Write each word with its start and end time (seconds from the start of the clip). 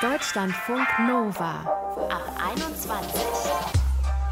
Deutschlandfunk 0.00 0.86
Nova 1.06 1.60
ab 2.08 2.22
21. 2.52 3.20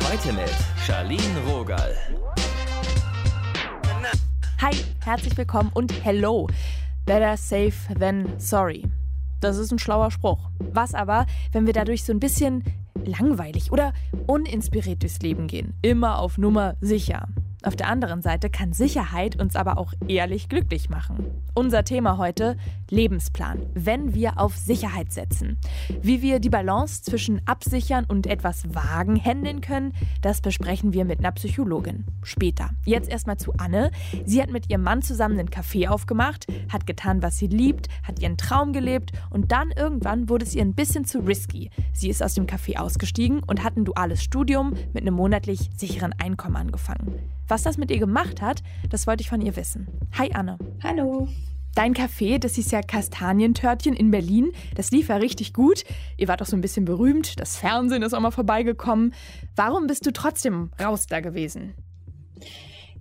Heute 0.09 0.33
mit 0.33 0.51
Charlene 0.87 1.41
Rogal. 1.49 1.97
Hi, 4.61 4.75
herzlich 5.05 5.37
willkommen 5.37 5.71
und 5.75 5.93
hello. 6.05 6.49
Better 7.05 7.37
safe 7.37 7.75
than 7.99 8.39
sorry. 8.39 8.85
Das 9.41 9.57
ist 9.59 9.73
ein 9.73 9.79
schlauer 9.79 10.11
Spruch. 10.11 10.51
Was 10.73 10.95
aber, 10.95 11.27
wenn 11.53 11.67
wir 11.67 11.73
dadurch 11.73 12.05
so 12.05 12.13
ein 12.13 12.21
bisschen 12.21 12.65
langweilig 13.05 13.73
oder 13.73 13.93
uninspiriert 14.27 15.03
durchs 15.03 15.21
Leben 15.21 15.47
gehen? 15.47 15.75
Immer 15.83 16.19
auf 16.19 16.39
Nummer 16.39 16.77
sicher. 16.81 17.29
Auf 17.67 17.75
der 17.75 17.89
anderen 17.89 18.23
Seite 18.23 18.49
kann 18.49 18.73
Sicherheit 18.73 19.41
uns 19.41 19.57
aber 19.57 19.77
auch 19.79 19.93
ehrlich 20.07 20.49
glücklich 20.49 20.89
machen. 20.89 21.25
Unser 21.55 21.83
Thema 21.83 22.17
heute 22.17 22.57
Lebensplan, 22.91 23.59
wenn 23.75 24.15
wir 24.15 24.39
auf 24.39 24.55
Sicherheit 24.57 25.13
setzen. 25.13 25.59
Wie 26.01 26.23
wir 26.23 26.39
die 26.39 26.51
Balance 26.51 27.03
zwischen 27.03 27.41
Absichern 27.45 28.05
und 28.05 28.29
etwas 28.29 28.73
Wagen 28.73 29.17
handeln 29.21 29.63
können, 29.63 29.95
das 30.23 30.43
besprechen 30.43 30.93
wir 30.93 31.05
mit 31.05 31.19
einer 31.19 31.33
Psychologin. 31.33 32.05
Später. 32.23 32.71
Jetzt 32.85 33.09
erstmal 33.09 33.39
zu 33.39 33.53
Anne. 33.57 33.91
Sie 34.25 34.41
hat 34.41 34.51
mit 34.51 34.71
ihrem 34.71 34.85
Mann 34.85 35.03
zusammen 35.03 35.37
einen 35.37 35.51
Café 35.51 35.89
aufgemacht, 35.89 36.47
hat 36.73 36.87
getan, 36.87 37.21
was 37.21 37.39
sie 37.39 37.49
liebt, 37.49 37.89
hat 38.05 38.21
ihren 38.21 38.37
Traum 38.37 38.73
gelebt 38.73 39.11
und 39.31 39.51
dann 39.51 39.73
irgendwann 39.73 40.29
wurde 40.29 40.45
es 40.45 40.55
ihr 40.55 40.63
ein 40.63 40.75
bisschen 40.75 41.05
zu 41.05 41.19
risky. 41.19 41.71
Sie 41.93 42.11
ist 42.11 42.23
aus 42.23 42.35
dem 42.35 42.47
Café 42.47 42.79
ausgestiegen 42.87 43.43
und 43.47 43.65
hat 43.65 43.77
ein 43.77 43.85
duales 43.85 44.23
Studium 44.23 44.75
mit 44.95 45.03
einem 45.03 45.15
monatlich 45.15 45.71
sicheren 45.77 46.15
Einkommen 46.19 46.57
angefangen. 46.57 47.19
Was 47.49 47.65
das 47.65 47.77
mit 47.77 47.91
ihr 47.91 47.99
gemacht 47.99 48.41
hat, 48.41 48.63
das 48.91 49.07
wollte 49.07 49.23
ich 49.23 49.29
von 49.29 49.41
ihr 49.41 49.57
wissen. 49.57 49.89
Hi 50.17 50.33
Anne. 50.33 50.57
Hallo. 50.83 51.29
Dein 51.75 51.95
Café, 51.95 52.39
das 52.39 52.55
hieß 52.55 52.71
ja 52.71 52.81
Kastanientörtchen 52.81 53.95
in 53.95 54.11
Berlin, 54.11 54.53
das 54.77 54.93
lief 54.93 55.09
ja 55.09 55.17
richtig 55.17 55.53
gut. 55.53 55.85
Ihr 56.17 56.27
wart 56.27 56.41
auch 56.41 56.47
so 56.47 56.57
ein 56.57 56.63
bisschen 56.63 56.87
berühmt, 56.87 57.39
das 57.39 57.59
Fernsehen 57.59 58.03
ist 58.03 58.15
auch 58.15 58.21
mal 58.21 58.31
vorbeigekommen. 58.31 59.13
Warum 59.57 59.87
bist 59.87 60.07
du 60.07 60.13
trotzdem 60.13 60.71
raus 60.81 61.07
da 61.07 61.21
gewesen? 61.21 61.75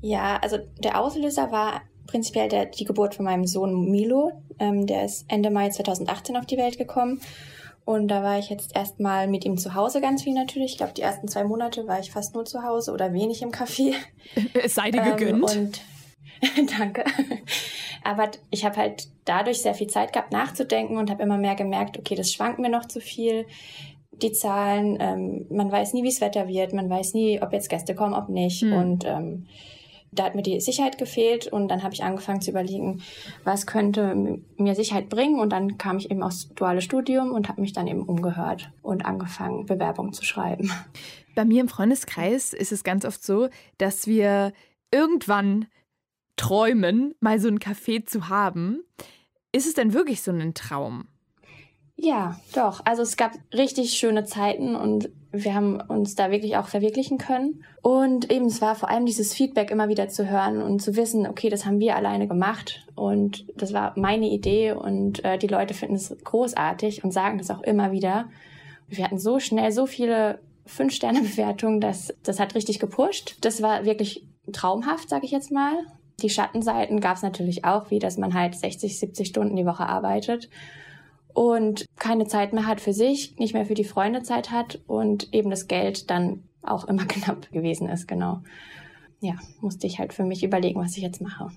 Ja, 0.02 0.38
also 0.42 0.58
der 0.84 1.00
Auslöser 1.00 1.52
war 1.52 1.84
prinzipiell 2.08 2.50
der, 2.50 2.66
die 2.66 2.84
Geburt 2.84 3.16
von 3.16 3.26
meinem 3.26 3.48
Sohn 3.48 3.90
Milo. 3.90 4.32
Ähm, 4.60 4.86
der 4.88 5.06
ist 5.06 5.26
Ende 5.30 5.52
Mai 5.52 5.70
2018 5.70 6.36
auf 6.36 6.46
die 6.46 6.58
Welt 6.58 6.78
gekommen. 6.78 7.22
Und 7.86 8.08
da 8.08 8.24
war 8.24 8.40
ich 8.40 8.50
jetzt 8.50 8.76
erstmal 8.76 9.28
mit 9.28 9.46
ihm 9.46 9.58
zu 9.60 9.76
Hause 9.76 10.02
ganz 10.02 10.24
viel 10.24 10.34
natürlich. 10.34 10.72
Ich 10.72 10.78
glaube, 10.78 10.94
die 10.94 11.04
ersten 11.04 11.28
zwei 11.28 11.44
Monate 11.44 11.88
war 11.88 12.00
ich 12.00 12.12
fast 12.12 12.34
nur 12.34 12.44
zu 12.44 12.64
Hause 12.64 12.92
oder 12.92 13.14
wenig 13.14 13.44
im 13.44 13.52
Café. 13.52 13.94
Es 14.54 14.74
sei 14.74 14.90
dir 14.90 15.04
gegönnt. 15.04 15.56
Ähm, 15.56 15.62
und 15.62 15.82
danke. 16.80 17.04
Aber 18.04 18.32
ich 18.50 18.66
habe 18.66 18.78
halt 18.78 19.08
dadurch 19.26 19.62
sehr 19.62 19.76
viel 19.76 19.88
Zeit 19.88 20.14
gehabt 20.14 20.32
nachzudenken 20.32 20.98
und 20.98 21.12
habe 21.12 21.22
immer 21.22 21.38
mehr 21.38 21.56
gemerkt, 21.56 22.00
okay, 22.00 22.16
das 22.16 22.34
schwankt 22.34 22.58
mir 22.58 22.70
noch 22.70 22.86
zu 22.86 23.00
viel. 23.00 23.46
Die 24.12 24.32
Zahlen, 24.32 24.98
ähm, 25.00 25.46
man 25.50 25.72
weiß 25.72 25.94
nie, 25.94 26.04
wie 26.04 26.10
es 26.10 26.22
Wetter 26.22 26.48
wird, 26.48 26.74
man 26.74 26.90
weiß 26.90 27.14
nie, 27.14 27.40
ob 27.42 27.54
jetzt 27.54 27.70
Gäste 27.70 27.94
kommen, 27.94 28.16
ob 28.16 28.30
nicht. 28.30 28.62
Hm. 28.62 28.74
Und 28.74 29.06
ähm, 29.06 29.46
da 30.16 30.26
hat 30.26 30.36
mir 30.36 30.42
die 30.42 30.60
Sicherheit 30.60 30.98
gefehlt 30.98 31.48
und 31.48 31.68
dann 31.68 31.84
habe 31.84 31.94
ich 31.94 32.04
angefangen 32.04 32.42
zu 32.42 32.52
überlegen, 32.52 33.02
was 33.44 33.68
könnte 33.68 34.40
mir 34.58 34.76
Sicherheit 34.76 35.10
bringen 35.10 35.40
und 35.40 35.52
dann 35.52 35.78
kam 35.78 35.98
ich 35.98 36.12
eben 36.12 36.24
aufs 36.24 36.50
duale 36.50 36.82
Studium 36.82 37.32
und 37.32 37.50
habe 37.50 37.62
mich 37.62 37.74
dann 37.74 37.88
eben 37.88 38.04
umgehört 38.04 38.72
und 38.82 39.06
angefangen, 39.06 39.66
Bewerbungen 39.66 40.14
zu 40.14 40.24
schreiben. 40.24 40.72
Bei 41.36 41.46
mir 41.46 41.62
im 41.62 41.68
Freundeskreis 41.68 42.54
ist 42.54 42.72
es 42.72 42.84
ganz 42.84 43.06
oft 43.06 43.24
so, 43.24 43.50
dass 43.78 44.08
wir 44.08 44.54
irgendwann 44.92 45.68
träumen, 46.38 47.14
mal 47.20 47.40
so 47.40 47.48
ein 47.48 47.60
Café 47.60 48.06
zu 48.06 48.30
haben. 48.30 48.84
Ist 49.52 49.68
es 49.68 49.74
denn 49.74 49.94
wirklich 49.94 50.22
so 50.22 50.32
ein 50.32 50.54
Traum? 50.54 51.08
Ja, 51.98 52.40
doch. 52.54 52.82
Also 52.86 53.04
es 53.04 53.16
gab 53.16 53.32
richtig 53.54 53.94
schöne 53.94 54.26
Zeiten 54.26 54.76
und 54.76 55.10
wir 55.44 55.54
haben 55.54 55.82
uns 55.82 56.16
da 56.16 56.32
wirklich 56.32 56.58
auch 56.58 56.68
verwirklichen 56.68 57.18
können. 57.18 57.64
Und 57.82 58.32
eben 58.32 58.46
es 58.46 58.62
war 58.62 58.76
vor 58.76 58.90
allem 58.90 59.06
dieses 59.06 59.34
Feedback 59.34 59.72
immer 59.72 59.90
wieder 59.90 60.08
zu 60.08 60.30
hören 60.30 60.62
und 60.62 60.82
zu 60.82 60.96
wissen, 60.96 61.28
okay, 61.28 61.50
das 61.50 61.66
haben 61.66 61.80
wir 61.80 61.96
alleine 61.96 62.28
gemacht 62.28 62.86
und 62.96 63.46
das 63.56 63.74
war 63.74 63.94
meine 63.96 64.28
Idee 64.28 64.72
und 64.72 65.24
äh, 65.26 65.38
die 65.38 65.48
Leute 65.48 65.74
finden 65.74 65.96
es 65.96 66.16
großartig 66.24 67.04
und 67.04 67.12
sagen 67.12 67.38
das 67.38 67.52
auch 67.52 67.62
immer 67.62 67.92
wieder. 67.92 68.30
Wir 68.88 69.06
hatten 69.06 69.20
so 69.20 69.40
schnell 69.40 69.72
so 69.72 69.86
viele 69.86 70.40
Fünf-Sterne-Bewertungen, 70.66 71.82
dass 71.82 72.14
das 72.24 72.40
hat 72.40 72.56
richtig 72.56 72.80
gepusht. 72.80 73.38
Das 73.42 73.62
war 73.62 73.86
wirklich 73.86 74.26
traumhaft, 74.52 75.10
sage 75.10 75.26
ich 75.26 75.32
jetzt 75.32 75.52
mal. 75.52 75.74
Die 76.22 76.30
Schattenseiten 76.30 77.02
gab 77.02 77.18
es 77.18 77.24
natürlich 77.24 77.66
auch, 77.66 77.92
wie 77.92 78.00
dass 78.00 78.18
man 78.18 78.34
halt 78.34 78.56
60, 78.56 78.98
70 78.98 79.28
Stunden 79.28 79.56
die 79.56 79.66
Woche 79.66 79.86
arbeitet 79.86 80.50
und 81.34 81.85
keine 82.06 82.28
Zeit 82.28 82.54
mehr 82.54 82.68
hat 82.68 82.82
für 82.82 82.94
sich, 82.94 83.36
nicht 83.38 83.56
mehr 83.56 83.66
für 83.66 83.74
die 83.74 83.84
Freunde 83.84 84.22
Zeit 84.22 84.52
hat 84.52 84.80
und 84.86 85.34
eben 85.34 85.50
das 85.50 85.68
Geld 85.68 86.12
dann 86.12 86.44
auch 86.62 86.88
immer 86.88 87.06
knapp 87.08 87.52
gewesen 87.52 87.90
ist, 87.90 88.08
genau. 88.08 88.44
Ja, 89.22 89.34
musste 89.60 89.88
ich 89.88 89.98
halt 89.98 90.14
für 90.14 90.24
mich 90.24 90.44
überlegen, 90.44 90.80
was 90.80 90.96
ich 90.98 91.02
jetzt 91.02 91.20
mache. 91.20 91.50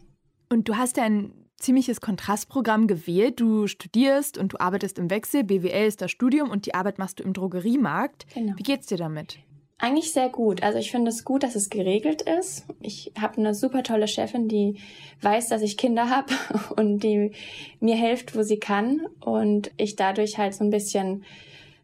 Und 0.49 0.69
du 0.69 0.77
hast 0.77 0.97
ja 0.97 1.05
ein 1.05 1.33
ziemliches 1.59 2.01
Kontrastprogramm 2.01 2.87
gewählt. 2.87 3.41
Du 3.41 3.67
studierst 3.67 4.39
und 4.39 4.55
du 4.55 4.61
arbeitest 4.61 4.99
im 4.99 5.11
Wechsel. 5.11 5.45
BWL 5.45 5.87
ist 5.87 6.01
das 6.01 6.11
Studium 6.11 6.51
und 6.51 6.65
die 6.65 6.75
Arbeit 6.75 6.99
machst 6.99 7.19
du 7.19 7.25
im 7.25 7.35
Drogeriemarkt. 7.35 8.27
Genau. 8.33 8.55
Wie 8.57 8.63
geht's 8.63 8.87
dir 8.87 8.97
damit? 8.97 9.41
Eigentlich 9.81 10.13
sehr 10.13 10.29
gut. 10.29 10.65
Also 10.65 10.79
ich 10.79 10.91
finde 10.91 11.11
es 11.11 11.25
gut, 11.25 11.45
dass 11.45 11.55
es 11.55 11.71
geregelt 11.71 12.23
ist. 12.23 12.67
Ich 12.81 13.13
habe 13.19 13.39
eine 13.39 13.55
super 13.55 13.85
tolle 13.85 14.09
Chefin, 14.09 14.49
die 14.49 14.79
weiß, 15.23 15.49
dass 15.49 15.63
ich 15.63 15.77
Kinder 15.77 16.11
habe 16.11 16.35
und 16.77 17.05
die 17.05 17.33
mir 17.79 17.97
hilft, 17.97 18.37
wo 18.37 18.43
sie 18.43 18.59
kann 18.59 19.07
und 19.21 19.71
ich 19.77 19.95
dadurch 19.95 20.37
halt 20.37 20.55
so 20.55 20.65
ein 20.65 20.71
bisschen 20.71 21.25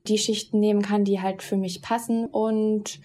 die 0.09 0.19
Schichten 0.19 0.59
nehmen 0.59 0.82
kann, 0.82 1.05
die 1.05 1.22
halt 1.22 1.43
für 1.43 1.56
mich 1.56 1.82
passen 1.82 2.27
und 2.27 3.00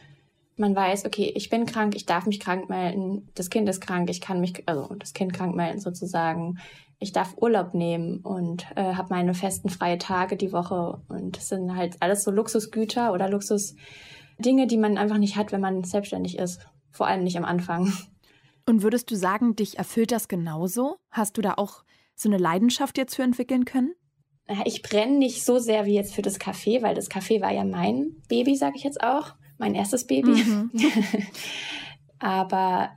man 0.58 0.76
weiß, 0.76 1.06
okay, 1.06 1.32
ich 1.36 1.50
bin 1.50 1.66
krank, 1.66 1.96
ich 1.96 2.06
darf 2.06 2.26
mich 2.26 2.42
krank 2.42 2.68
melden, 2.68 3.30
das 3.36 3.50
Kind 3.50 3.70
ist 3.70 3.80
krank, 3.80 4.10
ich 4.10 4.20
kann 4.20 4.42
mich, 4.42 4.64
also 4.66 4.94
das 4.96 5.14
Kind 5.14 5.34
krank 5.34 5.56
melden 5.56 5.80
sozusagen. 5.80 6.60
Ich 7.02 7.14
darf 7.14 7.38
Urlaub 7.38 7.74
nehmen 7.74 8.18
und 8.18 8.66
äh, 8.76 8.96
habe 8.96 9.08
meine 9.12 9.34
festen 9.34 9.70
freie 9.70 9.98
Tage 9.98 10.36
die 10.36 10.52
Woche 10.52 11.00
und 11.08 11.38
das 11.38 11.48
sind 11.48 11.78
halt 11.78 11.96
alles 12.02 12.26
so 12.26 12.32
Luxusgüter 12.32 13.14
oder 13.14 13.30
Luxus 13.30 13.76
Dinge, 14.40 14.68
die 14.68 14.78
man 14.78 14.98
einfach 14.98 15.18
nicht 15.18 15.36
hat, 15.36 15.52
wenn 15.52 15.62
man 15.62 15.84
selbstständig 15.84 16.38
ist. 16.38 16.60
Vor 16.92 17.08
allem 17.08 17.24
nicht 17.24 17.38
am 17.38 17.46
Anfang. 17.46 17.94
Und 18.66 18.84
würdest 18.84 19.12
du 19.12 19.16
sagen, 19.16 19.56
dich 19.56 19.78
erfüllt 19.78 20.12
das 20.12 20.28
genauso? 20.28 20.98
Hast 21.10 21.38
du 21.38 21.42
da 21.42 21.56
auch 21.56 21.84
so 22.16 22.30
eine 22.30 22.38
Leidenschaft 22.38 22.98
jetzt 22.98 23.16
für 23.16 23.24
entwickeln 23.24 23.66
können? 23.66 23.94
Ich 24.66 24.82
brenne 24.82 25.18
nicht 25.18 25.46
so 25.46 25.60
sehr 25.60 25.86
wie 25.86 25.94
jetzt 25.94 26.14
für 26.14 26.22
das 26.22 26.40
Café, 26.40 26.82
weil 26.82 26.96
das 26.96 27.12
Café 27.12 27.42
war 27.42 27.52
ja 27.52 27.64
mein 27.64 28.16
Baby, 28.28 28.56
sage 28.56 28.76
ich 28.78 28.84
jetzt 28.84 29.04
auch. 29.04 29.34
Mein 29.58 29.76
erstes 29.76 30.08
Baby. 30.08 30.32
Mhm. 30.32 30.72
Aber 32.20 32.90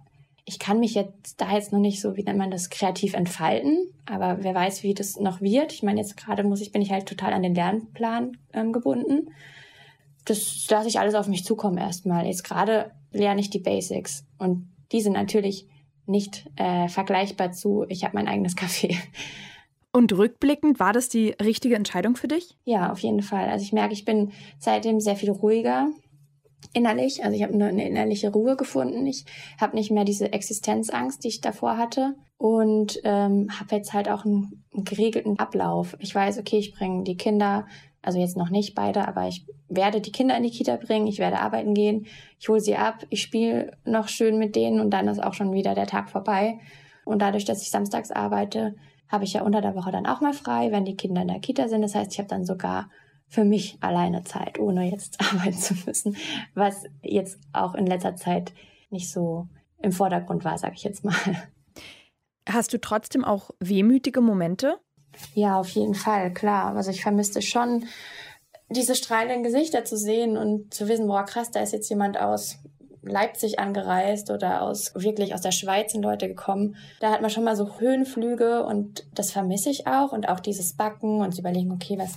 ich 0.45 0.59
kann 0.59 0.81
mich 0.81 0.95
jetzt 0.95 1.41
da 1.41 1.53
jetzt 1.53 1.73
noch 1.73 1.79
nicht 1.79 2.01
so, 2.01 2.17
wie 2.17 2.23
nennt 2.23 2.39
man 2.39 2.51
das, 2.51 2.71
kreativ 2.71 3.15
entfalten. 3.15 3.79
Aber 4.07 4.39
wer 4.41 4.55
weiß, 4.55 4.83
wie 4.83 4.95
das 4.95 5.19
noch 5.19 5.41
wird. 5.41 5.73
Ich 5.73 5.83
meine, 5.83 6.01
jetzt 6.01 6.17
gerade 6.17 6.45
muss 6.45 6.61
ich, 6.61 6.73
bin 6.73 6.83
ich 6.83 6.91
halt 6.91 7.07
total 7.07 7.33
an 7.33 7.43
den 7.43 7.55
Lernplan 7.55 8.37
ähm, 8.53 8.73
gebunden 8.73 9.29
das 10.25 10.69
lasse 10.71 10.89
ich 10.89 10.99
alles 10.99 11.15
auf 11.15 11.29
mich 11.29 11.45
zukommen 11.45 11.79
erstmal. 11.79 12.27
Jetzt 12.27 12.45
gerade 12.45 12.93
lerne 13.13 13.41
ich 13.41 13.51
die 13.51 13.59
Basics 13.59 14.25
und 14.39 14.73
die 14.93 15.01
sind 15.01 15.15
natürlich 15.15 15.67
nicht 16.07 16.51
äh, 16.57 16.89
vergleichbar 16.89 17.53
zu, 17.53 17.85
ich 17.89 18.05
habe 18.05 18.17
mein 18.17 18.29
eigenes 18.29 18.57
Café. 18.57 18.97
Und 19.93 20.13
rückblickend, 20.17 20.81
war 20.81 20.93
das 20.93 21.09
die 21.09 21.35
richtige 21.43 21.77
Entscheidung 21.77 22.17
für 22.17 22.29
dich? 22.29 22.57
Ja, 22.65 22.91
auf 22.91 23.01
jeden 23.01 23.23
Fall. 23.23 23.51
Also 23.51 23.65
ich 23.65 23.73
merke, 23.73 23.93
ich 23.93 24.07
bin 24.07 24.33
seitdem 24.59 25.01
sehr 25.01 25.17
viel 25.17 25.31
ruhiger 25.31 25.91
innerlich. 26.73 27.23
Also 27.23 27.37
ich 27.37 27.43
habe 27.43 27.53
eine, 27.53 27.67
eine 27.67 27.87
innerliche 27.87 28.33
Ruhe 28.33 28.57
gefunden. 28.57 29.07
Ich 29.07 29.27
habe 29.61 29.77
nicht 29.77 29.91
mehr 29.91 30.05
diese 30.05 30.33
Existenzangst, 30.33 31.23
die 31.23 31.29
ich 31.29 31.41
davor 31.43 31.77
hatte. 31.77 32.15
Und 32.39 33.01
ähm, 33.05 33.49
habe 33.59 33.77
jetzt 33.77 33.93
halt 33.93 34.09
auch 34.09 34.25
einen, 34.25 34.65
einen 34.73 34.85
geregelten 34.85 35.39
Ablauf. 35.39 35.95
Ich 36.01 36.15
weiß, 36.15 36.39
okay, 36.39 36.59
ich 36.59 36.75
bringe 36.75 37.05
die 37.05 37.17
Kinder 37.17 37.67
also 38.03 38.19
jetzt 38.19 38.37
noch 38.37 38.51
nicht 38.51 38.75
beide, 38.75 39.07
aber 39.07 39.29
ich 39.29 39.47
werde 39.69 40.01
die 40.01 40.13
Kinder 40.13 40.37
in 40.37 40.43
die 40.43 40.51
Kita 40.51 40.77
bringen, 40.77 41.07
ich 41.07 41.19
werde 41.19 41.39
arbeiten 41.39 41.73
gehen, 41.73 42.07
ich 42.39 42.49
hole 42.49 42.61
sie 42.61 42.77
ab, 42.77 43.07
ich 43.11 43.23
spiele 43.23 43.77
noch 43.85 44.09
schön 44.09 44.39
mit 44.39 44.57
denen 44.57 44.81
und 44.81 44.91
dann 44.91 45.09
ist 45.09 45.23
auch 45.23 45.35
schon 45.35 45.53
wieder 45.53 45.75
der 45.75 45.87
Tag 45.87 46.11
vorbei. 46.11 46.59
Und 47.05 47.21
dadurch, 47.23 47.45
dass 47.45 47.63
ich 47.63 47.71
samstags 47.71 48.11
arbeite, 48.11 48.75
habe 49.09 49.25
ich 49.25 49.35
ja 49.35 49.43
unter 49.43 49.61
der 49.61 49.75
Woche 49.75 49.93
dann 49.93 50.07
auch 50.07 50.21
mal 50.21 50.33
frei, 50.33 50.73
wenn 50.73 50.85
die 50.85 50.97
Kinder 50.97 51.23
in 51.23 51.29
der 51.29 51.41
Kita 51.41 51.69
sind. 51.69 51.83
Das 51.83 51.95
heißt, 51.95 52.13
ich 52.13 52.19
habe 52.19 52.29
dann 52.29 52.45
sogar 52.45 52.91
für 53.29 53.45
mich 53.45 53.79
alleine 53.81 54.25
Zeit, 54.25 54.59
ohne 54.59 54.91
jetzt 54.91 55.21
arbeiten 55.33 55.57
zu 55.57 55.75
müssen, 55.87 56.17
was 56.55 56.85
jetzt 57.03 57.39
auch 57.53 57.75
in 57.75 57.87
letzter 57.87 58.17
Zeit 58.17 58.53
nicht 58.91 59.11
so 59.11 59.49
im 59.79 59.93
Vordergrund 59.93 60.45
war, 60.45 60.59
sage 60.59 60.75
ich 60.77 60.85
jetzt 60.85 61.05
mal. 61.05 61.15
Hast 62.49 62.73
du 62.73 62.81
trotzdem 62.81 63.25
auch 63.25 63.51
wehmütige 63.61 64.21
Momente? 64.21 64.79
Ja, 65.35 65.59
auf 65.59 65.69
jeden 65.71 65.95
Fall, 65.95 66.33
klar. 66.33 66.75
Also 66.77 66.91
ich 66.91 67.03
vermisste 67.03 67.43
schon, 67.43 67.87
diese 68.71 68.95
strahlenden 68.95 69.43
Gesichter 69.43 69.85
zu 69.85 69.97
sehen 69.97 70.37
und 70.37 70.73
zu 70.73 70.89
wissen, 70.89 71.07
boah, 71.07 71.25
krass, 71.25 71.51
da 71.51 71.61
ist 71.61 71.73
jetzt 71.73 71.89
jemand 71.89 72.19
aus 72.19 72.59
Leipzig 73.03 73.59
angereist 73.59 74.31
oder 74.31 74.63
aus 74.63 74.93
wirklich 74.95 75.35
aus 75.35 75.41
der 75.41 75.51
Schweiz 75.51 75.93
sind 75.93 76.03
Leute 76.03 76.29
gekommen. 76.29 76.77
Da 77.01 77.11
hat 77.11 77.21
man 77.21 77.31
schon 77.31 77.45
mal 77.45 77.57
so 77.57 77.81
Höhenflüge 77.81 78.65
und 78.65 79.05
das 79.15 79.33
vermisse 79.33 79.71
ich 79.71 79.87
auch 79.87 80.13
und 80.13 80.29
auch 80.29 80.41
dieses 80.41 80.75
Backen 80.75 81.21
und 81.21 81.39
überlegen, 81.39 81.73
okay, 81.73 81.99
was, 81.99 82.17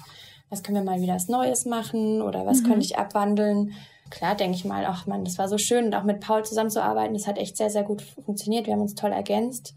was 0.50 0.62
können 0.62 0.78
wir 0.78 0.84
mal 0.84 1.02
wieder 1.02 1.16
was 1.16 1.28
Neues 1.28 1.66
machen 1.66 2.22
oder 2.22 2.46
was 2.46 2.62
mhm. 2.62 2.68
könnte 2.68 2.86
ich 2.86 2.98
abwandeln. 2.98 3.74
Klar, 4.12 4.36
denke 4.36 4.56
ich 4.56 4.66
mal, 4.66 4.86
ach 4.86 5.08
man, 5.08 5.26
das 5.26 5.40
war 5.40 5.50
so 5.50 5.58
schön 5.58 5.86
und 5.86 5.96
auch 5.96 6.04
mit 6.04 6.20
Paul 6.20 6.46
zusammenzuarbeiten, 6.46 7.16
das 7.16 7.26
hat 7.26 7.40
echt 7.40 7.58
sehr, 7.58 7.72
sehr 7.72 7.84
gut 7.84 8.04
funktioniert. 8.04 8.68
Wir 8.68 8.74
haben 8.74 8.82
uns 8.82 8.94
toll 8.94 9.12
ergänzt. 9.12 9.74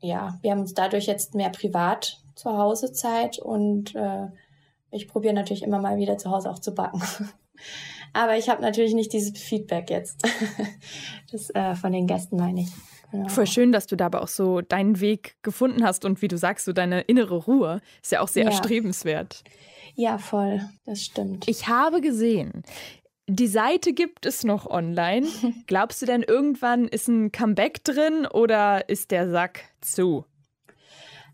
Ja, 0.00 0.38
wir 0.40 0.50
haben 0.50 0.60
uns 0.60 0.72
dadurch 0.72 1.06
jetzt 1.06 1.34
mehr 1.34 1.50
privat 1.50 2.21
zu 2.34 2.56
Hause 2.56 2.92
Zeit 2.92 3.38
und 3.38 3.94
äh, 3.94 4.28
ich 4.90 5.08
probiere 5.08 5.34
natürlich 5.34 5.62
immer 5.62 5.80
mal 5.80 5.96
wieder 5.96 6.18
zu 6.18 6.30
Hause 6.30 6.50
auch 6.50 6.58
zu 6.58 6.74
backen. 6.74 7.02
Aber 8.12 8.36
ich 8.36 8.48
habe 8.48 8.60
natürlich 8.60 8.94
nicht 8.94 9.12
dieses 9.12 9.38
Feedback 9.38 9.90
jetzt. 9.90 10.22
das 11.32 11.50
äh, 11.50 11.74
von 11.74 11.92
den 11.92 12.06
Gästen 12.06 12.36
meine 12.36 12.62
ich. 12.62 12.68
Genau. 13.10 13.28
Voll 13.28 13.46
schön, 13.46 13.72
dass 13.72 13.86
du 13.86 13.96
da 13.96 14.06
aber 14.06 14.22
auch 14.22 14.28
so 14.28 14.62
deinen 14.62 15.00
Weg 15.00 15.36
gefunden 15.42 15.84
hast 15.84 16.06
und 16.06 16.22
wie 16.22 16.28
du 16.28 16.38
sagst, 16.38 16.64
so 16.64 16.72
deine 16.72 17.02
innere 17.02 17.36
Ruhe 17.36 17.82
ist 18.02 18.10
ja 18.10 18.20
auch 18.20 18.28
sehr 18.28 18.44
ja. 18.44 18.50
erstrebenswert. 18.50 19.44
Ja, 19.94 20.16
voll, 20.16 20.62
das 20.86 21.02
stimmt. 21.02 21.46
Ich 21.46 21.68
habe 21.68 22.00
gesehen, 22.00 22.62
die 23.26 23.48
Seite 23.48 23.92
gibt 23.92 24.24
es 24.24 24.44
noch 24.44 24.66
online. 24.66 25.26
Glaubst 25.66 26.00
du 26.00 26.06
denn 26.06 26.22
irgendwann 26.22 26.88
ist 26.88 27.08
ein 27.08 27.32
Comeback 27.32 27.84
drin 27.84 28.26
oder 28.26 28.88
ist 28.88 29.10
der 29.10 29.28
Sack 29.30 29.64
zu? 29.82 30.24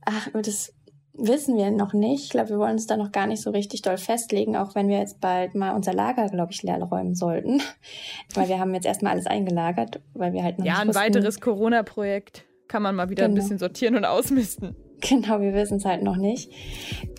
Ach, 0.05 0.29
das 0.33 0.73
wissen 1.19 1.57
wir 1.57 1.71
noch 1.71 1.93
nicht. 1.93 2.25
Ich 2.25 2.31
glaube, 2.31 2.51
wir 2.51 2.59
wollen 2.59 2.73
uns 2.73 2.87
da 2.87 2.97
noch 2.97 3.13
gar 3.13 3.27
nicht 3.27 3.43
so 3.43 3.51
richtig 3.51 3.83
doll 3.83 3.99
festlegen, 3.99 4.57
auch 4.57 4.75
wenn 4.75 4.89
wir 4.89 4.99
jetzt 4.99 5.21
bald 5.21 5.55
mal 5.55 5.75
unser 5.75 5.93
Lager, 5.93 6.29
glaube 6.29 6.53
ich, 6.53 6.63
leer 6.63 6.83
räumen 6.83 7.15
sollten. 7.15 7.61
weil 8.35 8.49
wir 8.49 8.59
haben 8.59 8.75
jetzt 8.75 8.87
erstmal 8.87 9.13
alles 9.13 9.27
eingelagert, 9.27 10.01
weil 10.15 10.33
wir 10.33 10.43
halt 10.43 10.59
noch 10.59 10.67
Ja, 10.67 10.79
ein 10.79 10.89
wussten. 10.89 11.01
weiteres 11.01 11.41
Corona-Projekt 11.41 12.45
kann 12.69 12.83
man 12.83 12.95
mal 12.95 13.11
wieder 13.11 13.25
genau. 13.25 13.35
ein 13.35 13.41
bisschen 13.41 13.59
sortieren 13.59 13.97
und 13.97 14.05
ausmisten. 14.05 14.77
Genau, 15.01 15.41
wir 15.41 15.55
wissen 15.55 15.77
es 15.77 15.85
halt 15.85 16.03
noch 16.03 16.17
nicht. 16.17 16.51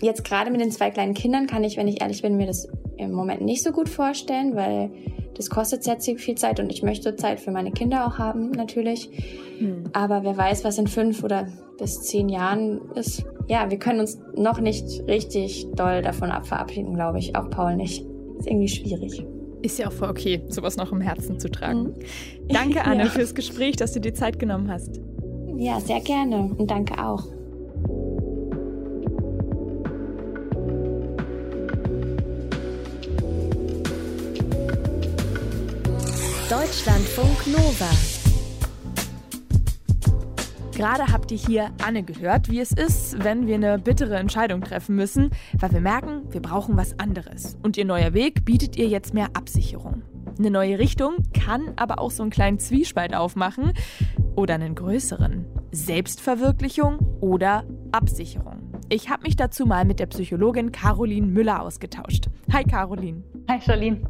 Jetzt 0.02 0.24
gerade 0.24 0.50
mit 0.50 0.60
den 0.60 0.70
zwei 0.70 0.90
kleinen 0.90 1.14
Kindern 1.14 1.46
kann 1.46 1.64
ich, 1.64 1.76
wenn 1.76 1.88
ich 1.88 2.02
ehrlich 2.02 2.20
bin, 2.22 2.36
mir 2.36 2.46
das 2.46 2.68
im 3.00 3.12
Moment 3.12 3.42
nicht 3.42 3.62
so 3.62 3.72
gut 3.72 3.88
vorstellen, 3.88 4.54
weil 4.54 4.90
das 5.34 5.48
kostet 5.48 5.82
sehr 5.82 5.98
viel 6.00 6.34
Zeit 6.34 6.60
und 6.60 6.70
ich 6.70 6.82
möchte 6.82 7.16
Zeit 7.16 7.40
für 7.40 7.50
meine 7.50 7.72
Kinder 7.72 8.06
auch 8.06 8.18
haben, 8.18 8.50
natürlich. 8.50 9.10
Hm. 9.58 9.84
Aber 9.92 10.22
wer 10.22 10.36
weiß, 10.36 10.64
was 10.64 10.78
in 10.78 10.86
fünf 10.86 11.24
oder 11.24 11.48
bis 11.80 12.02
zehn 12.02 12.28
Jahren 12.28 12.80
ist. 12.94 13.24
Ja, 13.48 13.70
wir 13.70 13.78
können 13.78 14.00
uns 14.00 14.20
noch 14.36 14.60
nicht 14.60 15.02
richtig 15.08 15.66
doll 15.74 16.02
davon 16.02 16.30
verabschieden, 16.44 16.94
glaube 16.94 17.18
ich. 17.18 17.34
Auch 17.34 17.50
Paul 17.50 17.76
nicht. 17.76 18.04
Ist 18.38 18.46
irgendwie 18.46 18.68
schwierig. 18.68 19.26
Ist 19.62 19.78
ja 19.78 19.88
auch 19.88 19.92
voll 19.92 20.10
okay, 20.10 20.42
sowas 20.48 20.76
noch 20.76 20.92
im 20.92 21.00
Herzen 21.00 21.38
zu 21.40 21.50
tragen. 21.50 21.82
Mhm. 21.82 21.94
Danke, 22.48 22.84
Anne, 22.84 23.04
ja. 23.04 23.10
fürs 23.10 23.34
Gespräch, 23.34 23.76
dass 23.76 23.92
du 23.92 24.00
dir 24.00 24.14
Zeit 24.14 24.38
genommen 24.38 24.70
hast. 24.70 25.00
Ja, 25.56 25.80
sehr 25.80 26.00
gerne 26.00 26.54
und 26.56 26.70
danke 26.70 27.04
auch. 27.04 27.24
Deutschlandfunk 36.60 37.46
Nova. 37.46 37.88
Gerade 40.76 41.10
habt 41.10 41.32
ihr 41.32 41.38
hier 41.38 41.70
Anne 41.82 42.02
gehört, 42.02 42.50
wie 42.50 42.60
es 42.60 42.72
ist, 42.72 43.24
wenn 43.24 43.46
wir 43.46 43.54
eine 43.54 43.78
bittere 43.78 44.18
Entscheidung 44.18 44.60
treffen 44.60 44.94
müssen, 44.94 45.30
weil 45.58 45.72
wir 45.72 45.80
merken, 45.80 46.30
wir 46.30 46.42
brauchen 46.42 46.76
was 46.76 46.98
anderes. 46.98 47.56
Und 47.62 47.78
ihr 47.78 47.86
neuer 47.86 48.12
Weg 48.12 48.44
bietet 48.44 48.76
ihr 48.76 48.88
jetzt 48.88 49.14
mehr 49.14 49.28
Absicherung. 49.32 50.02
Eine 50.38 50.50
neue 50.50 50.78
Richtung 50.78 51.14
kann 51.32 51.72
aber 51.76 51.98
auch 51.98 52.10
so 52.10 52.22
einen 52.22 52.30
kleinen 52.30 52.58
Zwiespalt 52.58 53.14
aufmachen 53.14 53.72
oder 54.36 54.56
einen 54.56 54.74
größeren. 54.74 55.46
Selbstverwirklichung 55.72 56.98
oder 57.22 57.64
Absicherung. 57.90 58.60
Ich 58.90 59.08
habe 59.08 59.22
mich 59.22 59.36
dazu 59.36 59.64
mal 59.64 59.86
mit 59.86 59.98
der 59.98 60.06
Psychologin 60.06 60.72
Caroline 60.72 61.26
Müller 61.26 61.62
ausgetauscht. 61.62 62.26
Hi 62.52 62.64
Caroline. 62.64 63.22
Hi 63.50 63.60
Charlene. 63.60 64.02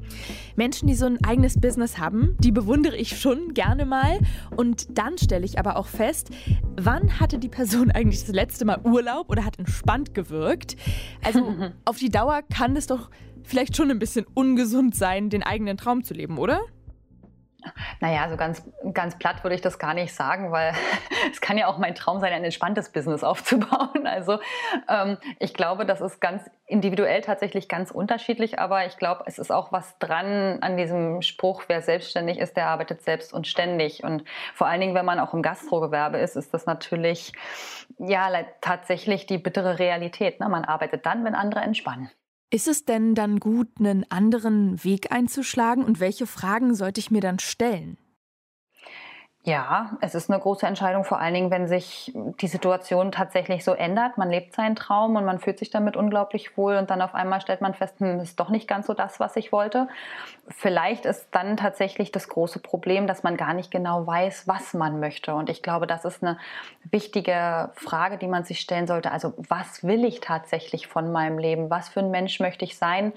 Menschen, 0.55 0.87
die 0.87 0.95
so 0.95 1.07
ein 1.07 1.17
eigenes 1.25 1.59
Business 1.59 1.97
haben, 1.97 2.37
die 2.41 2.53
bewundere 2.53 2.95
ich 2.95 3.19
schon 3.19 3.55
gerne 3.55 3.87
mal. 3.87 4.19
Und 4.55 4.99
dann 4.99 5.17
stelle 5.17 5.47
ich 5.47 5.59
aber 5.59 5.77
auch 5.77 5.87
fest, 5.87 6.29
wann 6.77 7.19
hatte 7.19 7.39
die 7.39 7.49
Person 7.49 7.91
eigentlich 7.95 8.21
das 8.21 8.35
letzte 8.35 8.67
Mal 8.67 8.83
Urlaub 8.85 9.31
oder 9.31 9.47
hat 9.47 9.59
entspannt 9.59 10.13
gewirkt? 10.13 10.77
Also 11.25 11.55
auf 11.87 11.97
die 11.97 12.11
Dauer 12.11 12.43
kann 12.55 12.77
es 12.77 12.87
doch 12.87 13.09
vielleicht 13.43 13.79
schon 13.79 13.91
ein 13.91 13.99
bisschen 13.99 14.27
ungesund 14.35 14.95
sein, 14.95 15.31
den 15.31 15.43
eigenen 15.43 15.79
Traum 15.79 16.05
zu 16.05 16.13
leben, 16.13 16.37
oder? 16.37 16.61
Naja, 18.01 18.29
so 18.29 18.37
ganz, 18.37 18.63
ganz 18.93 19.19
platt 19.19 19.43
würde 19.45 19.55
ich 19.55 19.61
das 19.61 19.79
gar 19.79 19.95
nicht 19.95 20.15
sagen, 20.15 20.53
weil 20.53 20.73
es 21.33 21.41
kann 21.41 21.59
ja 21.59 21.67
auch 21.67 21.79
mein 21.79 21.95
Traum 21.95 22.21
sein, 22.21 22.33
ein 22.33 22.45
entspanntes 22.45 22.91
Business 22.91 23.25
aufzubauen. 23.25 23.89
Also 24.11 24.41
ähm, 24.89 25.19
ich 25.39 25.55
glaube, 25.55 25.87
das 25.87 26.01
ist 26.01 26.21
ganz 26.21 26.51
individuell 26.67 27.21
tatsächlich 27.21 27.69
ganz 27.69 27.91
unterschiedlich, 27.91 28.59
aber 28.59 28.85
ich 28.87 28.97
glaube, 28.97 29.23
es 29.27 29.39
ist 29.39 29.53
auch 29.53 29.73
was 29.73 29.99
dran 29.99 30.59
an 30.63 30.77
diesem 30.77 31.23
Spruch, 31.23 31.65
wer 31.69 31.81
selbstständig 31.81 32.39
ist, 32.39 32.57
der 32.57 32.67
arbeitet 32.67 33.03
selbst 33.03 33.33
und 33.33 33.47
ständig. 33.47 34.03
Und 34.03 34.25
vor 34.55 34.67
allen 34.67 34.81
Dingen, 34.81 34.95
wenn 34.95 35.05
man 35.05 35.21
auch 35.21 35.33
im 35.33 35.43
Gastrogewerbe 35.43 36.19
ist, 36.19 36.37
ist 36.37 36.53
das 36.53 36.67
natürlich 36.67 37.33
ja 37.99 38.31
tatsächlich 38.61 39.27
die 39.27 39.39
bittere 39.39 39.79
Realität. 39.79 40.41
Ne? 40.41 40.49
Man 40.49 40.65
arbeitet 40.65 41.07
dann, 41.07 41.25
wenn 41.25 41.35
andere 41.35 41.61
entspannen. 41.61 42.11
Ist 42.53 42.67
es 42.67 42.85
denn 42.85 43.15
dann 43.15 43.39
gut, 43.39 43.69
einen 43.79 44.05
anderen 44.11 44.83
Weg 44.83 45.13
einzuschlagen 45.13 45.85
und 45.85 46.01
welche 46.01 46.27
Fragen 46.27 46.75
sollte 46.75 46.99
ich 46.99 47.13
mir 47.13 47.21
dann 47.21 47.39
stellen? 47.39 47.97
Ja, 49.43 49.97
es 50.03 50.15
ist 50.15 50.31
eine 50.31 50.39
große 50.39 50.67
Entscheidung, 50.67 51.03
vor 51.05 51.19
allen 51.19 51.33
Dingen, 51.33 51.51
wenn 51.51 51.67
sich 51.67 52.13
die 52.15 52.47
Situation 52.47 53.11
tatsächlich 53.11 53.65
so 53.65 53.73
ändert. 53.73 54.19
Man 54.19 54.29
lebt 54.29 54.55
seinen 54.55 54.77
Traum 54.77 55.17
und 55.17 55.25
man 55.25 55.39
fühlt 55.39 55.59
sich 55.59 55.71
damit 55.71 55.97
unglaublich 55.97 56.59
wohl 56.59 56.77
und 56.77 56.91
dann 56.91 57.01
auf 57.01 57.15
einmal 57.15 57.41
stellt 57.41 57.63
man 57.63 57.73
fest, 57.73 57.95
hm, 58.01 58.21
ist 58.21 58.39
doch 58.39 58.51
nicht 58.51 58.69
ganz 58.69 58.87
so 58.87 58.93
das, 58.93 59.19
was 59.19 59.37
ich 59.37 59.51
wollte. 59.51 59.89
Vielleicht 60.49 61.07
ist 61.07 61.29
dann 61.31 61.57
tatsächlich 61.57 62.13
das 62.13 62.29
große 62.29 62.59
Problem, 62.59 63.07
dass 63.07 63.23
man 63.23 63.39
gar 63.39 63.55
nicht 63.55 63.71
genau 63.71 64.07
weiß, 64.07 64.47
was 64.47 64.75
man 64.75 65.01
möchte. 65.01 65.35
Und 65.35 65.49
ich 65.49 65.63
glaube, 65.63 65.87
das 65.87 66.05
ist 66.05 66.23
eine 66.23 66.37
wichtige 66.91 67.71
Frage, 67.77 68.19
die 68.19 68.29
man 68.29 68.45
sich 68.45 68.61
stellen 68.61 68.87
sollte. 68.87 69.11
Also, 69.11 69.33
was 69.39 69.83
will 69.83 70.05
ich 70.05 70.21
tatsächlich 70.21 70.87
von 70.87 71.13
meinem 71.13 71.39
Leben? 71.39 71.71
Was 71.71 71.89
für 71.89 72.01
ein 72.01 72.11
Mensch 72.11 72.41
möchte 72.41 72.67
ich 72.67 72.77
sein? 72.77 73.15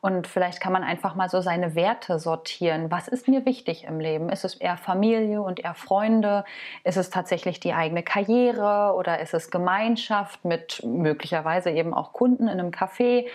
Und 0.00 0.26
vielleicht 0.26 0.60
kann 0.60 0.72
man 0.72 0.84
einfach 0.84 1.14
mal 1.14 1.28
so 1.28 1.40
seine 1.40 1.74
Werte 1.74 2.18
sortieren. 2.18 2.90
Was 2.90 3.08
ist 3.08 3.28
mir 3.28 3.44
wichtig 3.44 3.84
im 3.84 3.98
Leben? 3.98 4.28
Ist 4.28 4.44
es 4.44 4.54
eher 4.54 4.76
Familie 4.76 5.42
und 5.42 5.60
eher 5.60 5.74
Freunde? 5.74 6.44
Ist 6.84 6.96
es 6.96 7.10
tatsächlich 7.10 7.60
die 7.60 7.72
eigene 7.72 8.02
Karriere 8.02 8.94
oder 8.96 9.20
ist 9.20 9.34
es 9.34 9.50
Gemeinschaft 9.50 10.44
mit 10.44 10.82
möglicherweise 10.84 11.70
eben 11.70 11.94
auch 11.94 12.12
Kunden 12.12 12.44
in 12.44 12.60
einem 12.60 12.70
Café? 12.70 13.26